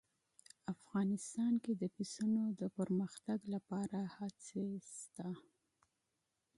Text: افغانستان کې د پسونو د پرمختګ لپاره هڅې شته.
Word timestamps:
افغانستان 0.73 1.53
کې 1.63 1.73
د 1.81 1.83
پسونو 1.95 2.43
د 2.59 2.61
پرمختګ 2.77 3.39
لپاره 3.53 3.99
هڅې 4.15 4.65
شته. 4.95 5.29